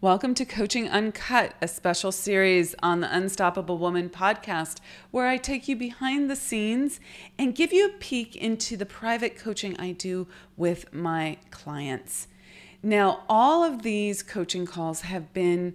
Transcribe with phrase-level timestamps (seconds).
[0.00, 5.66] Welcome to Coaching Uncut, a special series on the Unstoppable Woman podcast, where I take
[5.66, 7.00] you behind the scenes
[7.38, 10.26] and give you a peek into the private coaching I do
[10.58, 12.28] with my clients.
[12.82, 15.74] Now, all of these coaching calls have been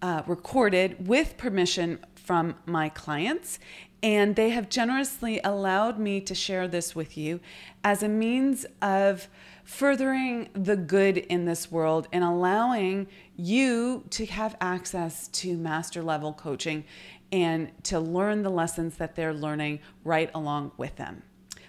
[0.00, 3.58] uh, recorded with permission from my clients,
[4.02, 7.40] and they have generously allowed me to share this with you
[7.84, 9.28] as a means of
[9.68, 13.06] furthering the good in this world and allowing
[13.36, 16.82] you to have access to master level coaching
[17.30, 21.22] and to learn the lessons that they're learning right along with them.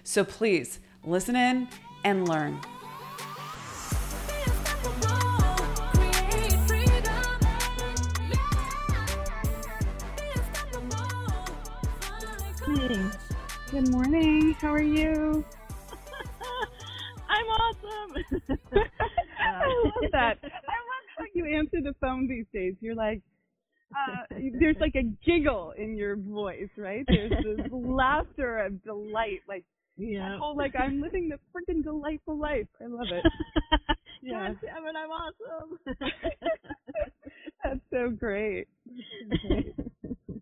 [0.06, 1.68] So please listen in
[2.06, 2.62] and learn.
[13.72, 14.54] Good morning.
[14.54, 15.44] How are you?
[18.52, 20.38] I love that.
[20.42, 22.76] I love how you answer the phone these days.
[22.80, 23.22] You're like,
[23.92, 24.24] uh,
[24.60, 27.06] there's like a giggle in your voice, right?
[27.08, 29.66] There's this laughter of delight, like,
[29.98, 30.38] yeah.
[30.42, 32.68] oh, like I'm living the freaking delightful life.
[32.82, 33.26] I love it.
[34.22, 34.48] yeah.
[34.48, 35.80] God damn it, I'm awesome.
[37.64, 38.68] That's so great.
[39.48, 39.76] Great.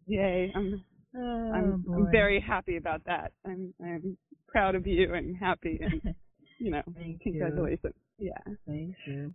[0.06, 0.54] Yay.
[0.56, 0.84] I'm
[1.18, 1.86] Oh, I'm.
[1.94, 3.32] I'm very happy about that.
[3.46, 6.16] I'm I'm proud of you and happy and
[6.60, 7.32] you know, Thank you.
[7.34, 7.94] congratulations.
[8.20, 8.38] Yeah.
[8.66, 9.34] Thank you.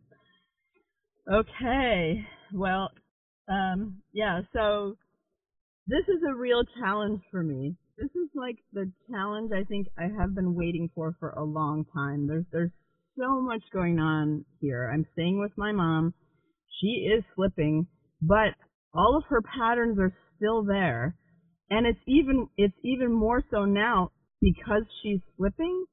[1.33, 2.25] Okay.
[2.53, 2.91] Well,
[3.49, 4.97] um, yeah, so
[5.87, 7.77] this is a real challenge for me.
[7.99, 11.85] This is like the challenge I think I have been waiting for for a long
[11.95, 12.27] time.
[12.27, 12.71] There's there's
[13.19, 14.91] so much going on here.
[14.93, 16.15] I'm staying with my mom.
[16.81, 17.87] She is slipping,
[18.21, 18.55] but
[18.95, 21.15] all of her patterns are still there.
[21.71, 25.85] And it's even it's even more so now because she's slipping.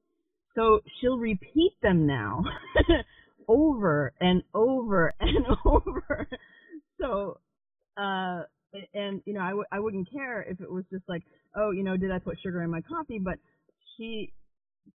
[0.59, 2.43] So she'll repeat them now
[3.47, 6.27] over and over and over.
[6.99, 7.39] So,
[7.95, 8.41] uh,
[8.93, 11.23] and you know, I w- I wouldn't care if it was just like,
[11.55, 13.19] oh, you know, did I put sugar in my coffee?
[13.19, 13.35] But
[13.95, 14.33] she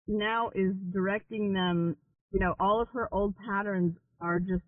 [0.07, 1.97] now is directing them.
[2.33, 4.63] You know, all of her old patterns are just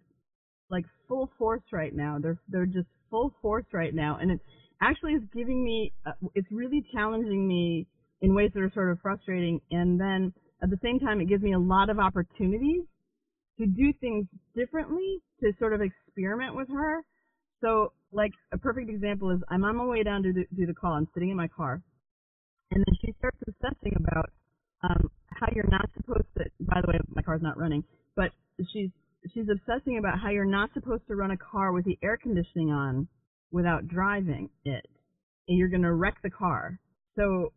[0.69, 2.19] like full force right now.
[2.21, 4.41] They're they're just full force right now, and it
[4.83, 5.95] actually is giving me.
[6.05, 7.87] Uh, it's really challenging me
[8.21, 11.43] in ways that are sort of frustrating, and then at the same time, it gives
[11.43, 12.83] me a lot of opportunities
[13.59, 17.03] to do things differently, to sort of experiment with her.
[17.61, 20.93] So, like a perfect example is I'm on my way down to do, the call.
[20.93, 21.81] I'm sitting in my car,
[22.71, 24.31] and then she starts obsessing about
[24.83, 26.45] um, how you're not supposed to.
[26.61, 27.85] By the way, my car's not running,
[28.17, 28.31] but
[28.73, 28.91] she's
[29.33, 32.71] she's obsessing about how you're not supposed to run a car with the air conditioning
[32.71, 33.09] on
[33.51, 34.87] without driving it,
[35.49, 36.79] and you're going to wreck the car.
[37.17, 37.53] So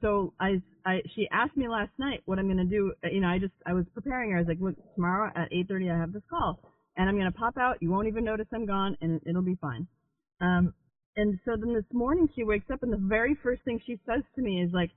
[0.00, 2.92] so I, I, she asked me last night what I'm gonna do.
[3.10, 4.38] You know, I just, I was preparing her.
[4.38, 6.60] I was like, look, tomorrow at 8:30 I have this call,
[6.96, 7.78] and I'm gonna pop out.
[7.80, 9.86] You won't even notice I'm gone, and it'll be fine.
[10.40, 10.74] Um,
[11.16, 14.22] and so then this morning she wakes up, and the very first thing she says
[14.36, 14.90] to me is like,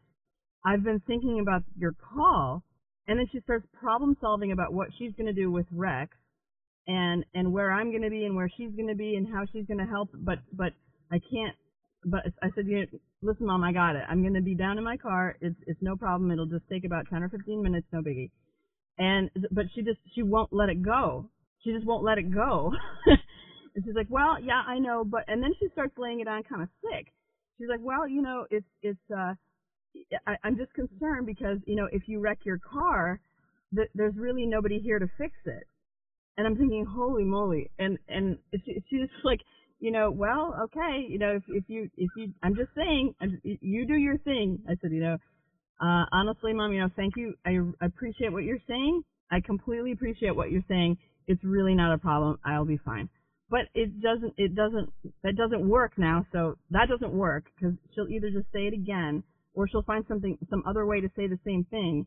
[0.66, 2.64] I've been thinking about your call,
[3.08, 6.16] and then she starts problem solving about what she's gonna do with Rex,
[6.88, 9.88] and and where I'm gonna be, and where she's gonna be, and how she's gonna
[9.88, 10.10] help.
[10.14, 10.74] But but
[11.12, 11.56] I can't
[12.06, 14.04] but I said, you know, listen, mom, I got it.
[14.08, 15.36] I'm going to be down in my car.
[15.42, 16.32] It's it's no problem.
[16.32, 18.30] It'll just take about 10 or 15 minutes, no biggie.
[18.98, 21.30] And but she just she won't let it go.
[21.64, 22.72] She just won't let it go.
[23.76, 26.44] and she's like, well, yeah, I know, but and then she starts laying it on
[26.44, 27.08] kind of sick.
[27.58, 29.34] She's like, well, you know, it's it's uh,
[30.28, 33.20] I, I'm just concerned because you know if you wreck your car,
[33.76, 35.68] th- there's really nobody here to fix it.
[36.38, 37.72] And I'm thinking, holy moly!
[37.80, 39.42] And and she, she's like
[39.80, 43.14] you know, well, okay, you know, if if you if you, I'm just saying,
[43.44, 44.60] you do your thing.
[44.70, 45.18] I said, you know,
[45.82, 47.34] uh, honestly, mom, you know, thank you.
[47.46, 49.04] I appreciate what you're saying.
[49.32, 50.98] I completely appreciate what you're saying.
[51.28, 52.40] It's really not a problem.
[52.46, 53.10] I'll be fine.
[53.50, 54.92] But it doesn't, it doesn't,
[55.24, 56.26] that doesn't work now.
[56.32, 60.38] So that doesn't work because she'll either just say it again or she'll find something,
[60.50, 62.06] some other way to say the same thing.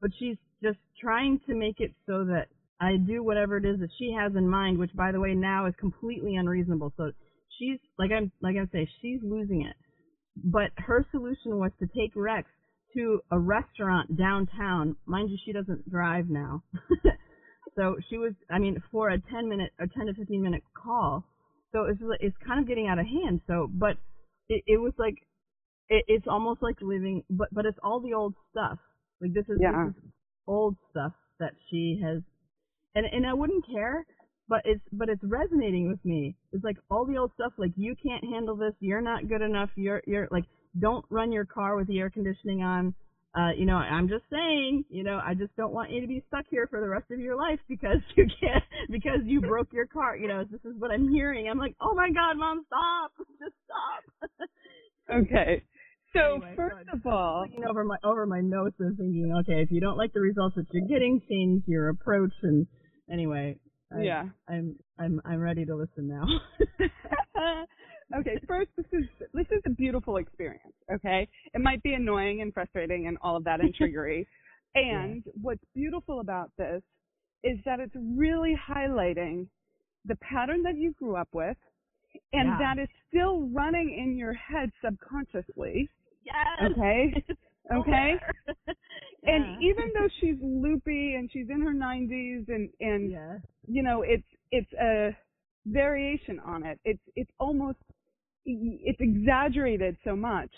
[0.00, 2.48] But she's just trying to make it so that
[2.82, 5.66] I do whatever it is that she has in mind, which by the way now
[5.66, 6.92] is completely unreasonable.
[6.96, 7.12] So
[7.58, 9.76] she's like I'm like I say, she's losing it.
[10.36, 12.48] But her solution was to take Rex
[12.96, 14.96] to a restaurant downtown.
[15.06, 16.64] Mind you, she doesn't drive now.
[17.76, 21.24] so she was I mean, for a ten minute or ten to fifteen minute call.
[21.70, 23.42] So it's it's kind of getting out of hand.
[23.46, 23.96] So but
[24.48, 25.14] it, it was like
[25.88, 28.78] it, it's almost like living but but it's all the old stuff.
[29.20, 29.86] Like this is, Yeah.
[29.86, 30.10] this is
[30.48, 32.22] old stuff that she has
[32.94, 34.04] and and I wouldn't care,
[34.48, 36.36] but it's but it's resonating with me.
[36.52, 39.70] It's like all the old stuff, like you can't handle this, you're not good enough,
[39.76, 40.44] you're you're like
[40.80, 42.94] don't run your car with the air conditioning on.
[43.34, 46.22] uh, you know, I'm just saying, you know, I just don't want you to be
[46.28, 49.86] stuck here for the rest of your life because you can't, because you broke your
[49.86, 50.16] car.
[50.16, 51.48] You know, this is what I'm hearing.
[51.48, 54.48] I'm like, oh my God, mom, stop, just stop.
[55.22, 55.62] okay.
[56.14, 59.62] So Anyway, first go of all, looking over my over my notes and thinking, okay,
[59.62, 62.34] if you don't like the results that you're getting, change your approach.
[62.42, 62.66] And
[63.12, 63.56] anyway,
[63.94, 64.24] I, yeah.
[64.48, 66.24] I'm I'm I'm ready to listen now.
[68.18, 69.04] okay, first this is
[69.34, 71.28] this is a beautiful experience, okay?
[71.54, 74.26] It might be annoying and frustrating and all of that and triggery.
[74.74, 76.82] and what's beautiful about this
[77.44, 79.46] is that it's really highlighting
[80.06, 81.56] the pattern that you grew up with
[82.32, 82.58] and Yeah.
[82.58, 85.88] that is still running in your head subconsciously,
[86.24, 86.70] yes.
[86.72, 87.24] okay?
[87.72, 88.14] Okay?
[89.24, 93.38] And even though she's loopy and she's in her 90s and and yeah.
[93.66, 95.16] you know it's it's a
[95.66, 96.80] variation on it.
[96.84, 97.78] It's it's almost
[98.44, 100.50] it's exaggerated so much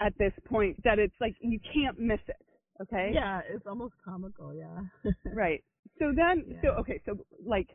[0.00, 2.36] at this point that it's like you can't miss it
[2.82, 3.10] okay?
[3.12, 4.54] Yeah, it's almost comical.
[4.54, 5.12] Yeah.
[5.34, 5.62] right.
[5.98, 7.68] So then so okay so like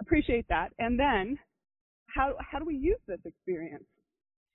[0.00, 0.70] appreciate that.
[0.78, 1.38] And then
[2.14, 3.84] how how do we use this experience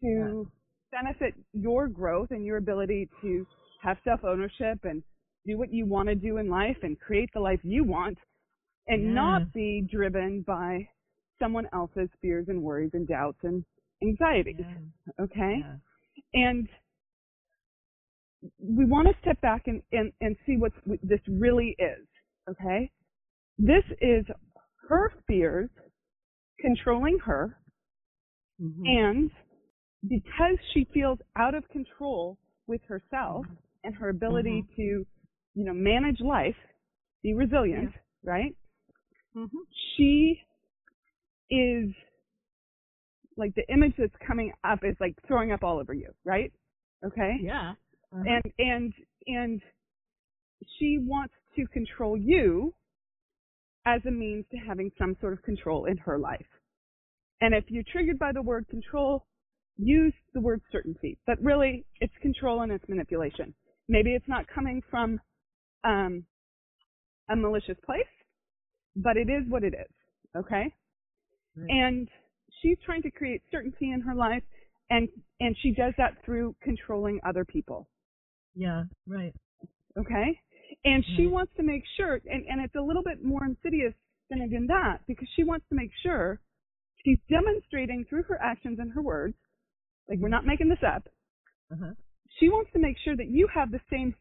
[0.01, 0.47] to
[0.91, 3.45] benefit your growth and your ability to
[3.85, 5.03] have self ownership and
[5.45, 8.17] do what you want to do in life and create the life you want
[8.87, 9.15] and Yes.
[9.15, 10.87] not be driven by
[11.39, 13.63] someone else's fears and worries and doubts and
[14.01, 15.23] anxieties Yeah.
[15.23, 15.77] okay Yeah.
[16.33, 16.67] and
[18.59, 20.71] we want to step back and, and, and see what
[21.03, 22.05] this really is,
[22.49, 22.91] okay?
[23.57, 24.25] This is
[24.87, 25.69] her fears
[26.59, 27.57] controlling her,
[28.61, 28.85] Mhm.
[28.85, 29.31] and
[30.07, 32.37] because she feels out of control
[32.67, 33.45] with herself
[33.85, 36.55] and her ability to, you know, manage life,
[37.23, 37.93] be resilient,
[38.23, 38.55] right?
[39.35, 39.49] Mhm.
[39.95, 40.41] She
[41.49, 41.93] is
[43.37, 46.51] like the image that's coming up is like throwing up all over you, right?
[47.05, 47.37] Okay?
[47.41, 47.75] Yeah.
[48.13, 48.23] Uh-huh.
[48.27, 48.93] and and
[49.27, 49.61] and
[50.77, 52.73] she wants to control you
[53.85, 56.47] as a means to having some sort of control in her life.
[57.41, 59.25] And if you're triggered by the word control,
[59.77, 61.17] use the word certainty.
[61.27, 63.53] But really, it's control and it's manipulation.
[63.87, 65.19] Maybe it's not coming from
[65.83, 66.25] um,
[67.29, 68.03] a malicious place,
[68.95, 69.91] but it is what it is.
[70.35, 70.73] Okay?
[71.55, 71.69] Right.
[71.69, 72.09] And
[72.61, 74.43] she's trying to create certainty in her life,
[74.89, 75.07] and
[75.39, 77.87] and she does that through controlling other people
[78.55, 78.83] yeah.
[79.07, 79.33] Right.
[79.97, 80.39] okay?
[80.85, 81.31] And she Mhm.
[81.31, 83.93] wants to make sure, and, and it's a little bit more insidious
[84.29, 86.39] than even that, because she wants to make sure
[87.03, 89.35] she's demonstrating through her actions and her words,
[90.09, 91.07] like we're not making this up,
[91.71, 91.93] Uh-huh.
[92.39, 94.13] She wants to make sure that you have the same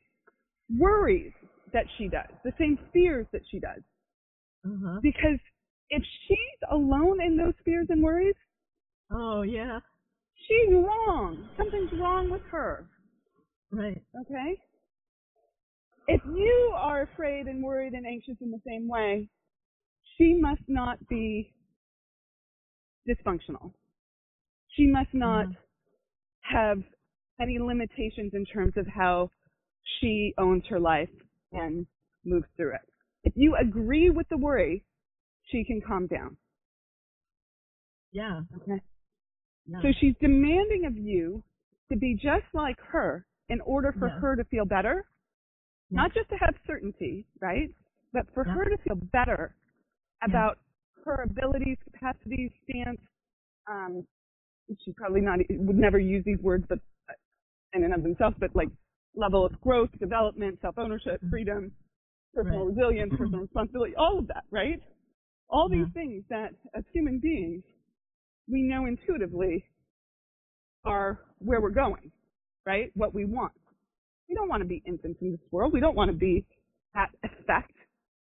[0.78, 1.32] worries
[1.72, 3.82] that she does, the same fears that she does.
[4.64, 5.00] Uh-huh.
[5.02, 5.38] Because
[5.90, 8.34] if she's alone in those fears and worries,
[9.10, 9.80] Oh, yeah.
[10.46, 11.48] she's wrong.
[11.56, 12.86] Something's wrong with her.
[13.70, 14.02] Right.
[14.20, 14.58] Okay?
[16.06, 19.28] If you are afraid and worried and anxious in the same way,
[20.16, 21.52] she must not be
[23.08, 23.72] dysfunctional.
[24.76, 25.56] She must not Mhm.
[26.42, 26.82] have
[27.40, 29.30] any limitations in terms of how
[30.00, 31.10] she owns her life
[31.52, 31.86] and
[32.24, 32.80] moves through it.
[33.24, 34.84] If you agree with the worry,
[35.50, 36.36] she can calm down.
[38.12, 38.42] Yeah.
[38.56, 38.80] Okay?
[39.66, 39.82] Yeah.
[39.82, 41.42] So she's demanding of you
[41.90, 44.18] to be just like her in order for Yeah.
[44.20, 45.04] her to feel better,
[45.90, 45.96] Yeah.
[46.02, 47.74] not just to have certainty, right?
[48.12, 49.54] But for her to feel better
[50.22, 50.58] about
[51.04, 53.00] her abilities, capacities, stance.
[53.66, 54.06] Um,
[54.80, 56.78] she probably not would never use these words, but
[57.74, 58.68] in and of themselves, but like
[59.16, 61.72] level of growth, development, self ownership, freedom,
[62.34, 62.66] personal Right.
[62.66, 64.82] resilience, personal responsibility, all of that, right?
[65.50, 67.62] All these things that as human beings
[68.48, 69.64] we know intuitively
[70.84, 72.10] are where we're going,
[72.66, 72.90] right?
[72.94, 73.52] What we want.
[74.28, 75.72] We don't want to be infants in this world.
[75.72, 76.46] We don't want to be
[76.94, 77.72] that effect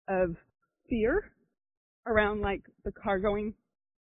[0.09, 0.37] of
[0.88, 1.32] fear
[2.06, 3.54] around like the car going,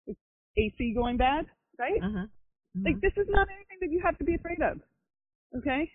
[0.08, 0.16] the
[0.58, 1.46] AC going bad,
[1.80, 2.04] right?
[2.04, 2.28] Uh-huh.
[2.86, 3.02] Like Mhm.
[3.02, 4.80] this is not anything that you have to be afraid of.
[5.58, 5.90] Okay?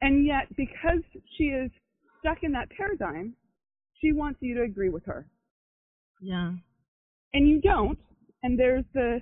[0.00, 1.00] And yet because
[1.36, 1.70] she is
[2.20, 3.34] stuck in that paradigm,
[4.00, 5.26] she wants you to agree with her.
[6.20, 6.52] Yeah.
[7.32, 7.98] And you don't,
[8.42, 9.20] and there's the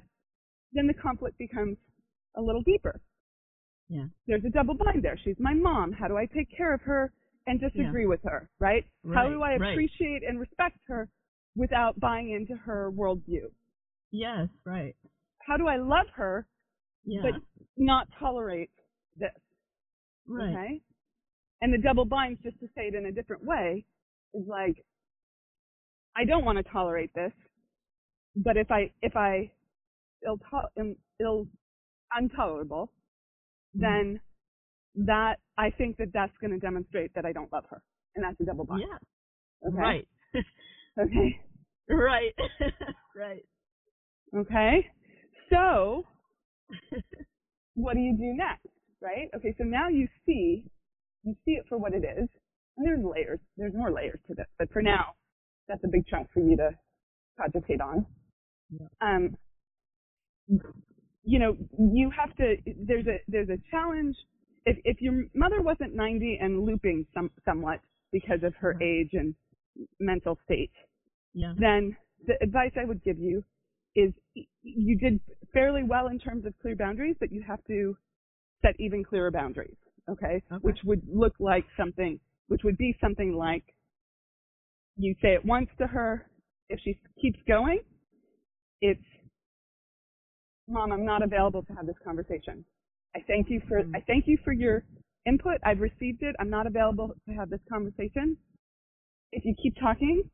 [0.72, 1.76] then the conflict becomes
[2.36, 3.00] a little deeper.
[3.88, 4.06] Yeah.
[4.26, 5.18] There's a double bind there.
[5.22, 5.92] She's my mom.
[5.92, 7.12] How do I take care of her
[7.46, 8.84] and disagree with her, right?
[9.04, 9.14] right?
[9.16, 9.72] How do I Right, right.
[9.72, 11.08] appreciate and respect her
[11.54, 13.50] without buying into her worldview?
[14.10, 14.48] Yes.
[14.64, 14.96] Right.
[15.46, 16.46] How do I love her
[17.04, 17.20] Yeah.
[17.22, 17.40] but
[17.76, 18.70] not tolerate
[19.16, 19.30] this?
[20.28, 20.50] right.
[20.54, 20.80] Okay?
[21.62, 23.84] And the double binds, just to say it in a different way,
[24.34, 24.84] is like,
[26.16, 27.32] I don't want to tolerate this,
[28.36, 29.50] but if I, if I
[30.26, 31.46] ill, to- ill,
[32.18, 32.90] intolerable,
[33.76, 33.82] Mm-hmm.
[33.82, 34.20] then
[35.06, 37.82] that I think that that's going to demonstrate that I don't love her,
[38.14, 38.82] and that's a double bind.
[38.82, 39.68] Yeah.
[39.68, 39.76] Okay.
[39.76, 40.08] Right.
[41.00, 41.40] Okay.
[41.88, 42.34] right.
[43.16, 43.44] right.
[44.36, 44.86] Okay.
[45.50, 46.06] So,
[47.74, 48.66] what do you do next?
[49.00, 49.28] Right?
[49.36, 49.54] Okay.
[49.58, 50.64] So now you see,
[51.24, 52.28] you see it for what it is,
[52.76, 53.40] and there's layers.
[53.56, 55.14] There's more layers to this, but for now,
[55.68, 56.70] that's a big chunk for you to
[57.40, 58.06] cogitate on.
[58.70, 58.86] Yeah.
[59.00, 59.36] Um,
[61.24, 62.56] you know, you have to.
[62.86, 64.16] There's a there's a challenge.
[64.66, 67.80] If if your mother wasn't 90 and looping some somewhat
[68.12, 69.34] because of her age and
[70.00, 70.70] mental state,
[71.34, 71.52] Yeah.
[71.58, 73.44] then the advice I would give you
[73.94, 74.12] is
[74.62, 75.20] you did
[75.52, 77.96] fairly well in terms of clear boundaries, but you have to
[78.62, 79.76] set even clearer boundaries,
[80.08, 80.42] okay?
[80.52, 80.62] Okay.
[80.62, 83.64] Which would look like something, which would be something like
[84.96, 86.26] you say it once to her.
[86.68, 87.80] If she keeps going,
[88.80, 89.04] it's,
[90.68, 92.64] Mom, I'm not available to have this conversation.
[93.14, 93.94] I thank you for, Mhm.
[93.94, 94.84] I thank you for your
[95.26, 95.58] input.
[95.62, 96.34] I've received it.
[96.38, 98.36] I'm not available to have this conversation.
[99.32, 100.30] If you keep talking,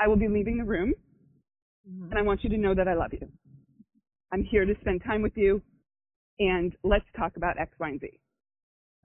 [0.00, 0.94] I will be leaving the room
[1.88, 2.10] Mhm.
[2.10, 3.28] and I want you to know that I love you.
[4.32, 5.62] I'm here to spend time with you
[6.38, 8.20] and let's talk about X, Y, and Z.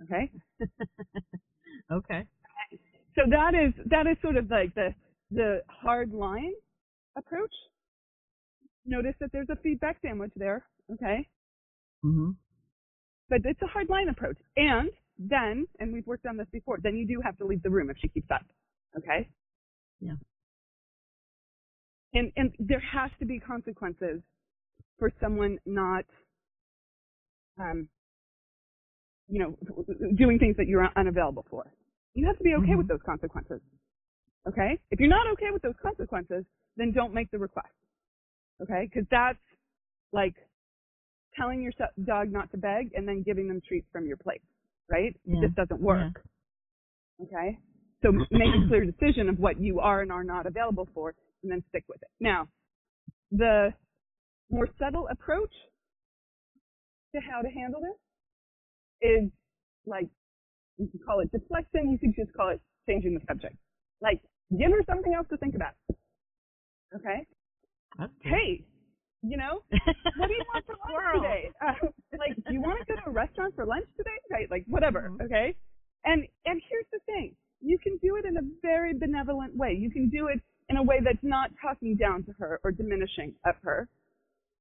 [0.03, 0.31] Okay?
[1.91, 2.27] okay.
[3.15, 4.93] So that is that is sort of like the
[5.31, 6.53] the hard line
[7.17, 7.53] approach.
[8.86, 11.27] Notice that there's a feedback sandwich there, okay?
[12.05, 12.36] Mhm.
[13.29, 14.38] But it's a hard line approach.
[14.55, 17.69] And then, and we've worked on this before, then you do have to leave the
[17.69, 18.46] room if she keeps up.
[18.98, 19.29] Okay?
[20.00, 20.15] Yeah.
[22.14, 24.22] And and there has to be consequences
[25.00, 26.06] for someone not
[27.60, 27.90] um
[29.30, 29.58] you know
[30.18, 31.72] doing things that you're unavailable for.
[32.16, 32.78] You have to be okay Mhm.
[32.78, 33.62] with those consequences.
[34.48, 34.80] Okay?
[34.92, 36.46] If you're not okay with those consequences,
[36.78, 37.74] then don't make the request.
[38.62, 38.86] Okay?
[38.92, 39.40] Because that's
[40.14, 40.36] like
[41.38, 41.74] telling your
[42.06, 44.42] dog not to beg and then giving them treats from your plate,
[44.90, 45.16] right?
[45.26, 45.36] Yeah.
[45.36, 46.24] It just doesn't work.
[47.22, 47.60] Okay?
[48.04, 51.16] So make a clear decision of what you are and are not available for
[51.48, 52.10] and then stick with it.
[52.20, 52.48] Now,
[53.32, 53.74] the
[54.51, 55.54] more subtle approach
[57.16, 58.00] to how to handle this
[59.10, 59.30] is
[59.86, 60.08] like,
[60.77, 63.56] you can call it deflection, you could just call it changing the subject.
[64.01, 65.74] Like, give her something else to think about.
[66.96, 67.25] Okay?
[67.98, 68.10] Good.
[68.22, 68.66] Hey,
[69.24, 69.63] you know,
[70.18, 71.50] what do you want for lunch today?
[71.66, 71.74] Uh,
[72.20, 74.18] like, do you want to go to a restaurant for lunch today?
[74.32, 75.10] Right, like whatever.
[75.10, 75.25] Mhm.
[75.25, 75.56] Okay.
[76.06, 79.74] And and here's the thing: you can do it in a very benevolent way.
[79.74, 80.39] You can do it
[80.70, 83.88] in a way that's not talking down to her or diminishing of her,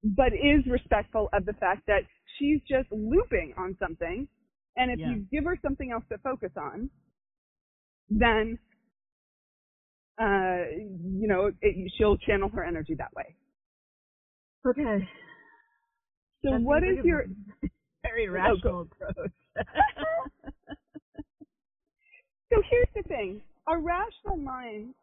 [0.03, 2.01] but is respectful of the fact that
[2.37, 4.27] she's just looping on something.
[4.77, 5.09] And if Yeah.
[5.11, 6.89] you give her something else to focus on,
[8.09, 8.57] then
[10.19, 10.65] uh,
[11.03, 13.35] you know it, she'll channel her energy that way.
[14.65, 15.07] Okay.
[16.43, 17.25] So That what is your
[18.03, 19.31] very Oh, rational approach?
[22.49, 23.41] So here's the thing.
[23.67, 24.93] Our rational mind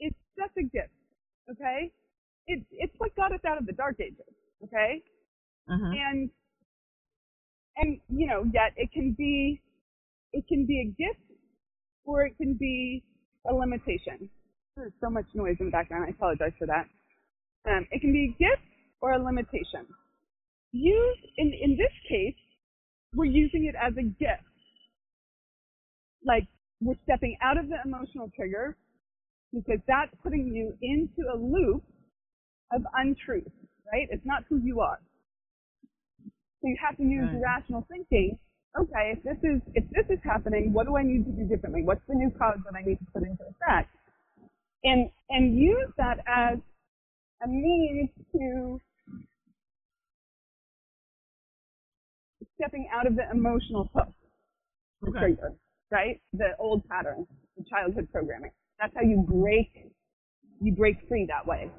[0.00, 0.92] is such a gift,
[1.50, 1.92] okay?
[2.46, 4.26] It's it's what got us out of the dark ages,
[4.64, 5.02] okay?
[5.70, 5.92] uh-huh.
[6.10, 6.30] And
[7.76, 9.60] and you know, yet it can be
[10.32, 11.20] it can be a gift
[12.04, 13.04] or it can be
[13.48, 14.28] a limitation.
[14.76, 16.04] There's so much noise in the background.
[16.06, 16.86] I apologize for that.
[17.68, 18.62] Um, it can be a gift
[19.00, 19.86] or a limitation.
[20.72, 22.36] Use in in this case,
[23.14, 24.44] we're using it as a gift.
[26.24, 26.46] Like
[26.80, 28.76] we're stepping out of the emotional trigger
[29.54, 31.84] because that's putting you into a loop
[32.72, 33.48] of untruth,
[33.92, 34.08] right?
[34.10, 35.00] It's not who you are.
[36.62, 37.40] So you have to use Right.
[37.42, 38.38] rational thinking.
[38.78, 41.82] Okay, if this is if this is happening, what do I need to do differently?
[41.84, 43.90] What's the new cause that I need to put into effect?
[44.84, 46.58] And and use that as
[47.44, 48.80] a means to
[52.56, 54.08] stepping out of the emotional hook,
[55.08, 55.18] Okay.
[55.18, 55.54] trigger,
[55.90, 56.20] right?
[56.34, 57.26] The old pattern,
[57.58, 58.52] the childhood programming.
[58.80, 59.90] That's how you break
[60.60, 61.70] you break free that way.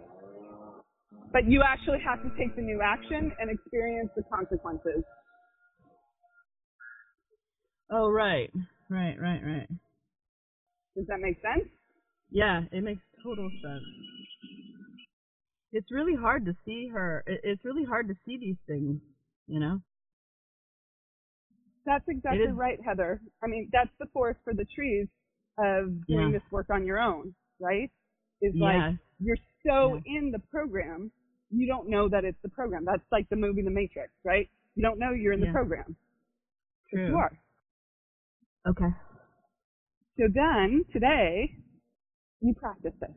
[1.32, 5.04] But you actually have to take the new action and experience the consequences.
[7.92, 8.52] Oh, right.
[8.90, 9.68] Right, right, right.
[10.96, 11.68] Does that make sense?
[12.32, 13.84] Yeah, it makes total sense.
[15.74, 17.24] It's really hard to see her.
[17.28, 19.00] It's really hard to see these things,
[19.48, 19.82] you know?
[21.86, 23.22] That's exactly right, Heather.
[23.44, 25.08] I mean, that's the forest for the trees
[25.58, 26.32] of doing Yeah.
[26.32, 27.92] this work on your own, right?
[28.42, 28.92] Is Yeah.
[28.92, 31.12] like you're so in the program,
[31.52, 32.86] you don't know that it's the program.
[32.86, 34.50] That's like the movie The Matrix, right?
[34.76, 35.52] You don't know you're in the Yeah.
[35.54, 35.96] program.
[36.92, 37.08] But True.
[37.10, 37.40] You are.
[38.68, 38.90] Okay.
[40.18, 41.56] So then, today,
[42.42, 43.12] you practice this.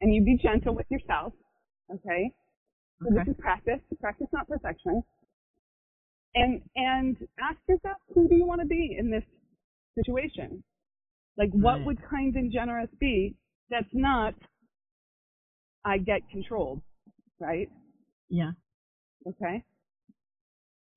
[0.00, 1.32] And you be gentle with yourself,
[1.94, 2.32] okay?
[3.02, 3.24] So Okay.
[3.24, 3.80] this is practice.
[4.00, 5.02] Practice, not perfection.
[6.34, 9.24] and and ask yourself who do you want to be in this
[9.94, 10.62] situation
[11.38, 11.86] like what Right.
[11.86, 13.34] would kind and generous be
[13.70, 14.34] that's not
[15.84, 16.82] i get controlled
[17.40, 17.68] right
[18.28, 18.52] Yeah.
[19.26, 19.64] okay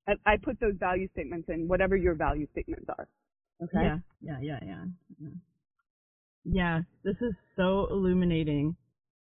[0.08, 3.08] I, I put those value statements in whatever your value statements are
[3.62, 4.84] okay Yeah, yeah, yeah, yeah.
[5.20, 5.28] Yeah,
[6.44, 8.76] Yeah, this is so illuminating.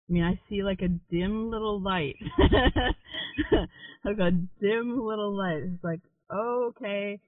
[0.09, 2.15] I mean, I see like a dim little light.
[4.05, 5.63] like a dim little light.
[5.63, 6.01] It's like,
[6.33, 7.19] okay,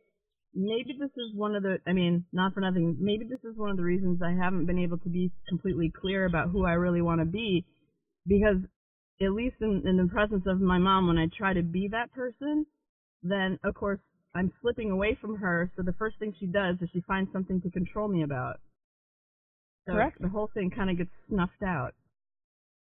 [0.54, 3.70] maybe this is one of the, I mean, not for nothing, maybe this is one
[3.70, 7.02] of the reasons I haven't been able to be completely clear about who I really
[7.02, 7.66] want to be.
[8.28, 8.58] Because
[9.22, 12.12] at least in, in the presence of my mom, when I try to be that
[12.14, 12.66] person,
[13.24, 14.00] then of course
[14.36, 15.72] I'm slipping away from her.
[15.76, 18.60] So the first thing she does is she finds something to control me about.
[19.88, 20.22] So Correct.
[20.22, 21.94] the whole thing kind of gets snuffed out.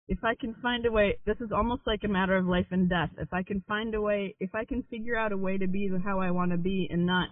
[0.07, 2.89] If I can find a way, this is almost like a matter of life and
[2.89, 3.11] death.
[3.19, 5.89] If I can find a way, if I can figure out a way to be
[6.03, 7.29] how I want to be and not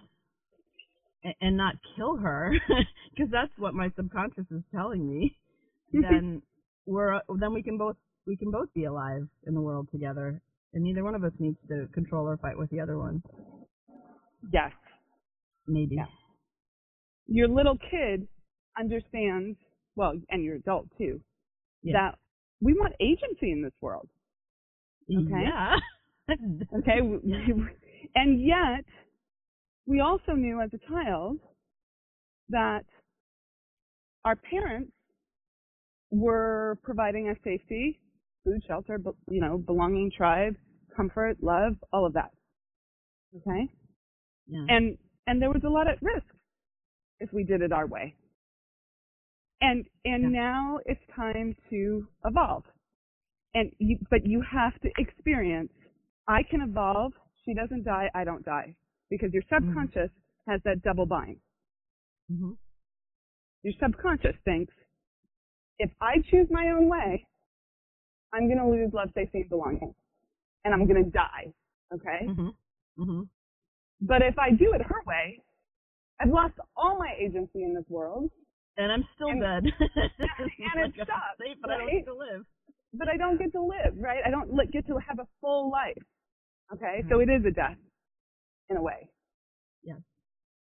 [1.40, 2.52] and not kill her,
[3.10, 5.36] because that's what my subconscious is telling me,
[5.92, 6.42] then
[6.86, 10.40] we're then we can both we can both be alive in the world together,
[10.74, 13.22] and neither one of us needs to control or fight with the other one.
[14.52, 14.72] yes
[15.66, 15.96] Maybe.
[15.96, 16.06] Yeah.
[17.26, 18.26] your little kid
[18.78, 19.56] understands
[19.96, 21.20] well and your adult too
[21.82, 21.92] Yeah.
[21.94, 22.18] that
[22.60, 24.08] we want agency in this world
[25.10, 25.44] Okay.
[25.44, 25.76] Yeah.
[26.78, 27.00] Okay.
[28.14, 28.84] and yet,
[29.88, 31.38] we also knew as a child
[32.50, 32.84] that
[34.24, 34.92] our parents
[36.10, 37.98] were providing us safety,
[38.44, 38.98] food, shelter,
[39.30, 40.54] you know, belonging, tribe,
[40.94, 42.30] comfort, love, all of that.
[43.36, 43.68] Okay.
[44.46, 44.66] yeah.
[44.68, 46.26] And and there was a lot at risk
[47.20, 48.14] if we did it our way.
[49.62, 50.40] And and Yeah.
[50.40, 52.64] now it's time to evolve.
[53.54, 55.72] And you but you have to experience
[56.26, 57.12] I can evolve,
[57.44, 58.74] she doesn't die, I don't die.
[59.10, 60.10] Because your subconscious
[60.48, 61.36] has that double bind.
[62.30, 62.52] hmm
[63.62, 64.72] Your subconscious thinks
[65.78, 67.26] if I choose my own way,
[68.32, 69.94] I'm going to lose love, safety, and belonging.
[70.64, 71.52] And I'm going to die.
[71.94, 72.26] Okay?
[72.26, 72.48] hmm
[72.98, 73.22] hmm
[74.00, 75.40] But if I do it her way,
[76.20, 78.30] I've lost all my agency in this world,
[78.76, 79.64] And I'm still And- dead.
[79.80, 82.44] and it sucks, safe, but I don't get to live.
[82.92, 84.20] but I don't get to live, right?
[84.26, 86.02] I don't get to have a full life.
[86.74, 87.02] Okay?
[87.08, 87.78] So it is a death
[88.70, 89.10] in a way.
[89.82, 89.98] Yes.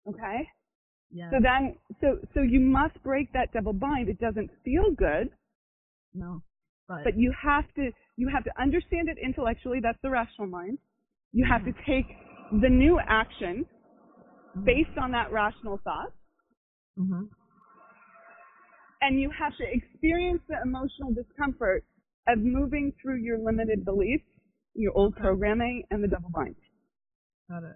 [0.07, 0.49] Okay?
[1.11, 1.31] Yeah.
[1.31, 4.09] So then, so, so you must break that double bind.
[4.09, 5.31] It doesn't feel good,
[6.13, 6.43] no.
[6.87, 9.79] But, but you have to, you have to understand it intellectually.
[9.83, 10.79] That's the rational mind.
[11.33, 12.05] You have to take
[12.61, 13.65] the new action
[14.57, 14.65] Mhm.
[14.65, 16.13] based on that rational thought.
[16.97, 17.25] hmm
[19.01, 21.85] and you have to experience the emotional discomfort
[22.27, 24.25] of moving through your limited beliefs,
[24.75, 26.55] your old programming, and the double bind.
[27.49, 27.75] Got it.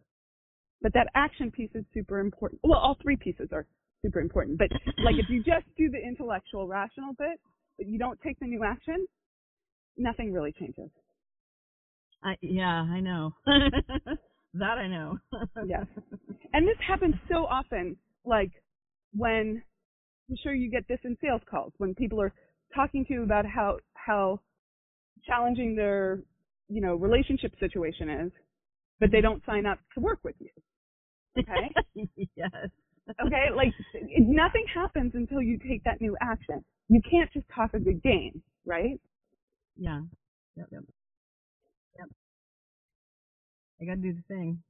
[0.81, 2.61] But that action piece is super important.
[2.63, 3.65] Well, all three pieces are
[4.03, 4.57] super important.
[4.57, 4.69] But
[5.03, 7.39] like if you just do the intellectual, rational bit,
[7.77, 9.07] but you don't take the new action,
[9.97, 10.89] nothing really changes.
[12.23, 13.33] I, yeah, I know.
[13.45, 15.17] that I know.
[15.65, 15.85] Yes.
[16.53, 18.51] And this happens so often, like
[19.15, 19.61] when
[20.29, 22.33] I'm sure you get this in sales calls when people are
[22.75, 24.39] talking to you about how how
[25.25, 26.19] challenging their
[26.69, 28.31] you know relationship situation is,
[28.99, 30.49] but they don't sign up to work with you.
[31.37, 31.71] Okay.
[32.35, 32.51] yes.
[33.25, 33.45] okay.
[33.55, 36.63] Like it, nothing happens until you take that new action.
[36.89, 38.99] You can't just talk a good game, right?
[39.77, 40.01] Yeah.
[40.55, 40.67] Yep.
[40.71, 40.81] Yep.
[41.99, 42.07] Yep.
[43.81, 44.61] I gotta do the thing.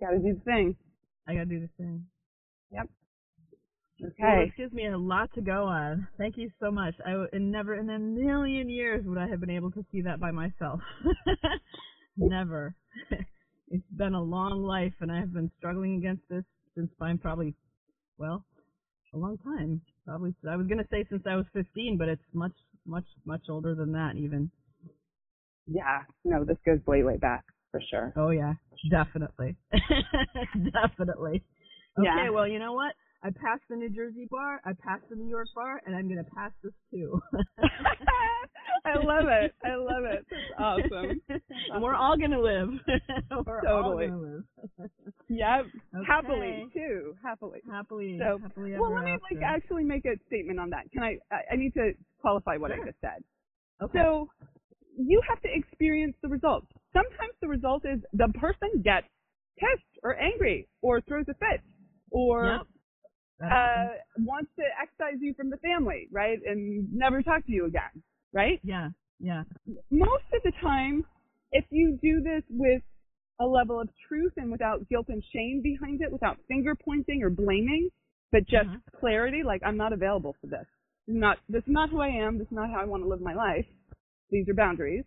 [0.00, 0.76] Got to do the thing.
[1.26, 2.04] I gotta do the thing.
[2.72, 2.88] Yep.
[4.00, 4.52] Well, Okay.
[4.56, 6.08] gives me a lot to go on.
[6.18, 6.94] Thank you so much.
[7.06, 10.02] I w- and never in a million years would I have been able to see
[10.02, 10.80] that by myself.
[12.16, 12.74] never.
[13.70, 17.54] it's been a long life, and I have been struggling against this since I'm probably,
[18.18, 18.44] well,
[19.12, 19.80] a long time.
[20.06, 20.34] Probably.
[20.48, 22.52] I was gonna say since I was 15, but it's much,
[22.86, 24.50] much, much older than that even.
[25.66, 26.02] Yeah.
[26.24, 28.12] No, this goes way way back for sure.
[28.16, 28.54] Oh yeah,
[28.90, 29.56] definitely,
[30.72, 31.42] definitely.
[31.98, 32.30] Okay, Yeah.
[32.30, 32.94] well, you know what?
[33.24, 36.24] I passed the New Jersey bar, I passed the New York bar, and I'm gonna
[36.36, 37.20] pass this too.
[38.86, 39.54] I love it.
[39.64, 40.26] I love it.
[40.30, 41.20] That's awesome.
[41.72, 42.68] and we're all gonna live.
[43.46, 44.08] we're all Totally.
[44.08, 44.44] gonna live.
[45.30, 45.66] Yep.
[45.96, 46.04] Okay.
[46.06, 47.14] Happily too.
[47.24, 47.60] Happily.
[47.70, 49.34] Happily, So, happily Well, let me after.
[49.34, 50.90] like actually make a statement on that.
[50.92, 51.16] Can I?
[51.32, 53.24] I I need to qualify what I just said.
[53.82, 53.98] okay.
[54.00, 54.28] So,
[54.98, 56.66] you have to experience the results.
[56.92, 59.06] Sometimes the result is the person gets
[59.58, 61.62] pissed or angry or throws a fit
[62.10, 62.66] or Yep.
[63.42, 68.02] Uh, wants to excise you from the family, right, and never talk to you again,
[68.32, 68.60] right?
[68.62, 69.44] yeah, yeah.
[69.90, 71.04] most of the time,
[71.52, 72.82] if you do this with
[73.40, 77.30] a level of truth and without guilt and shame behind it, without finger pointing or
[77.30, 77.90] blaming,
[78.32, 78.82] but just Mhm.
[79.00, 80.66] clarity, like I'm not available for this.
[81.06, 83.02] This is not this is not who I am, this is not how I want
[83.02, 83.66] to live my life.
[84.30, 85.04] These are boundaries,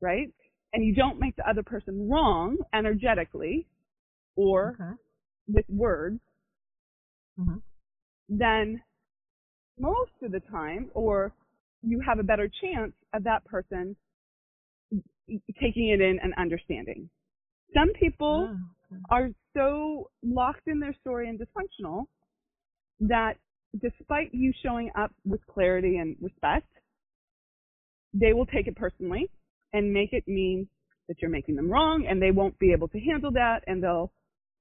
[0.00, 0.32] right?
[0.72, 3.66] And you don't make the other person wrong energetically
[4.36, 4.92] or Okay.
[5.48, 6.20] with words,
[7.38, 7.62] Mhm.
[8.30, 8.82] Then
[9.78, 11.34] most of the time, or
[11.82, 13.96] you have a better chance of that person
[15.60, 17.10] taking it in and understanding.
[17.74, 18.58] Some people Oh,
[18.92, 19.02] okay.
[19.10, 22.06] are so locked in their story and dysfunctional
[23.00, 23.34] that
[23.80, 26.68] despite you showing up with clarity and respect,
[28.12, 29.30] they will take it personally
[29.72, 30.68] and make it mean
[31.08, 34.12] that you're making them wrong and they won't be able to handle that and they'll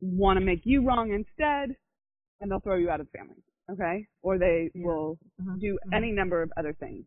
[0.01, 1.75] want to make you wrong instead
[2.41, 3.35] and they'll throw you out of the family.
[3.71, 4.07] Okay?
[4.21, 4.85] Or they Yeah.
[4.85, 5.55] will Uh-huh.
[5.59, 5.93] do Mhm.
[5.93, 7.05] any number of other things,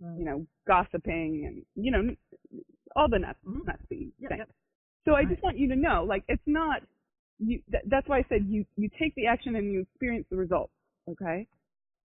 [0.00, 0.18] Right.
[0.18, 2.14] you know, gossiping and, you know,
[2.96, 3.64] all the nuts, Mhm.
[3.64, 4.38] nutsy Yep, things.
[4.38, 4.50] yep.
[5.04, 5.28] So I Right.
[5.30, 6.82] just want you to know, like, it's not,
[7.38, 10.36] you, th- that's why I said you, you take the action and you experience the
[10.36, 10.72] results.
[11.08, 11.46] Okay?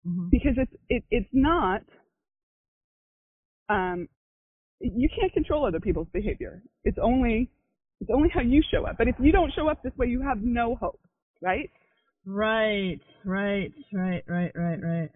[0.05, 0.29] Mhm.
[0.29, 1.83] Because it's, it, it's not,
[3.69, 4.07] um,
[4.79, 6.61] you can't control other people's behavior.
[6.83, 7.49] It's only,
[8.01, 8.97] it's only how you show up.
[8.97, 10.99] But if you don't show up this way, you have no hope,
[11.41, 11.71] right?
[12.25, 15.09] Right, right, right, right, right, right.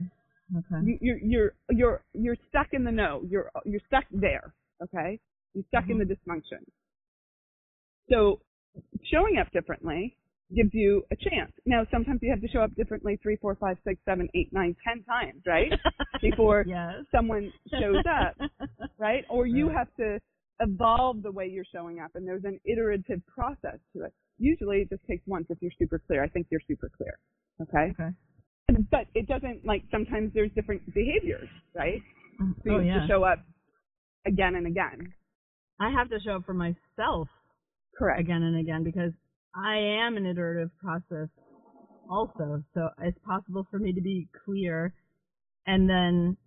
[0.57, 0.85] Okay.
[0.85, 3.21] You, you're, you're, you're, you're stuck in the no.
[3.29, 4.53] You're, you're stuck there.
[4.81, 5.19] Okay?
[5.53, 6.09] You're stuck in mm-hmm.
[6.09, 6.63] the dysfunction.
[8.09, 8.39] So
[9.11, 10.15] showing up differently
[10.55, 11.51] gives you a chance.
[11.65, 14.75] Now, sometimes you have to show up differently three, four, five, six, seven, eight, nine,
[14.87, 15.71] ten times, right?
[16.21, 17.03] Before yes.
[17.11, 18.49] someone shows up,
[18.97, 19.25] right?
[19.29, 19.77] Or you Right.
[19.77, 20.19] have to
[20.61, 24.13] evolve the way you're showing up, and there's an iterative process to it.
[24.39, 26.23] Usually, it just takes once if you're super clear.
[26.23, 27.19] I think you're super clear.
[27.61, 27.93] Okay?
[27.93, 28.09] Okay.
[28.91, 32.01] But it doesn't like sometimes there's different behaviors, right?
[32.41, 32.93] Mm, so oh you yeah.
[32.93, 33.39] have to show up
[34.25, 35.13] again and again.
[35.79, 37.27] I have to show up for myself
[37.97, 38.21] Correct.
[38.21, 39.11] again and again because
[39.55, 41.29] I am an iterative process
[42.09, 42.63] also.
[42.73, 44.93] So it's possible for me to be clear
[45.65, 46.37] and then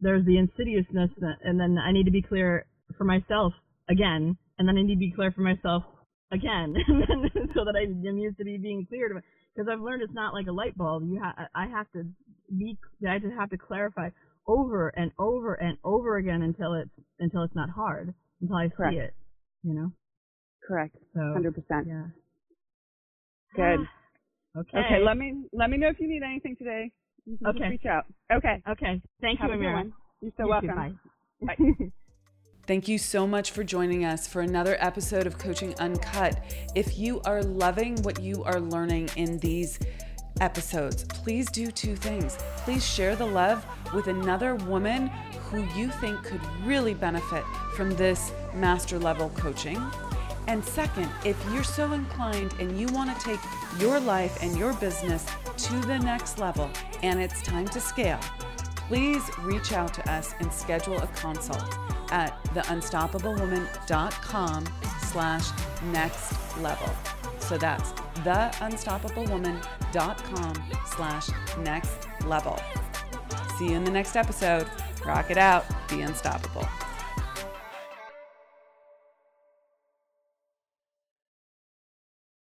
[0.00, 1.10] there's the insidiousness
[1.44, 2.66] and then I need to be clear
[2.98, 3.52] for myself
[3.88, 5.84] again and then I need to be clear for myself
[6.32, 6.74] again
[7.54, 9.12] so that I'm used to be being cleared
[9.54, 11.04] because I've learned it's not like a light bulb.
[11.04, 12.04] You ha- I have to
[12.56, 12.76] be
[13.08, 14.10] I just have to clarify
[14.46, 18.94] over and over and over again until it's until it's not hard until I Correct.
[18.94, 19.14] see it.
[19.62, 19.92] You know.
[20.66, 20.96] Correct.
[21.14, 21.86] So Hundred percent.
[21.88, 22.06] yeah.
[23.54, 23.86] Good.
[24.58, 24.78] okay.
[24.78, 24.98] Okay.
[25.04, 26.90] Let me let me know if you need anything today.
[27.24, 27.70] You can just Okay.
[27.70, 28.04] reach out.
[28.32, 28.62] Okay.
[28.68, 29.00] Okay.
[29.20, 29.84] Thank Have you, Amyra.
[30.20, 30.68] You're so You too.
[30.68, 30.76] welcome.
[30.76, 30.92] Bye.
[31.46, 31.56] Bye.
[32.66, 36.42] Thank you so much for joining us for another episode of Coaching Uncut.
[36.74, 39.78] If you are loving what you are learning in these
[40.40, 42.36] episodes, please do two things.
[42.56, 45.06] Please share the love with another woman
[45.48, 47.44] who you think could really benefit
[47.76, 49.80] from this master level coaching.
[50.48, 53.40] And second, if you're so inclined and you want to take
[53.78, 55.24] your life and your business
[55.56, 56.68] to the next level
[57.04, 58.18] and it's time to scale,
[58.88, 61.76] please reach out to us and schedule a consult
[62.10, 64.64] at theunstoppablewoman.com
[65.00, 65.50] slash
[65.92, 66.90] next level.
[67.38, 67.92] So that's
[68.24, 70.54] theunstoppablewoman.com
[70.86, 72.58] slash next level.
[73.58, 74.66] See you in the next episode.
[75.04, 75.66] Rock it out.
[75.88, 76.66] Be unstoppable.